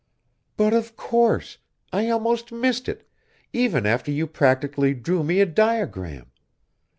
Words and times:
"But 0.57 0.73
of 0.73 0.95
course. 0.95 1.59
I 1.93 2.09
almost 2.09 2.51
missed 2.51 2.89
it, 2.89 3.07
even 3.53 3.85
after 3.85 4.09
you 4.11 4.25
practically 4.25 4.95
drew 4.95 5.23
me 5.23 5.41
a 5.41 5.45
diagram. 5.45 6.31